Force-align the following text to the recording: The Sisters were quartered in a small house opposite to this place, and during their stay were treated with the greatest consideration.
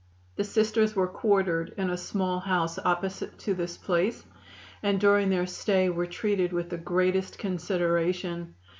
The 0.35 0.43
Sisters 0.43 0.95
were 0.95 1.05
quartered 1.07 1.75
in 1.77 1.91
a 1.91 1.95
small 1.95 2.39
house 2.39 2.79
opposite 2.79 3.37
to 3.37 3.53
this 3.53 3.77
place, 3.77 4.25
and 4.81 4.99
during 4.99 5.29
their 5.29 5.45
stay 5.45 5.89
were 5.91 6.07
treated 6.07 6.51
with 6.51 6.71
the 6.71 6.77
greatest 6.79 7.37
consideration. 7.37 8.55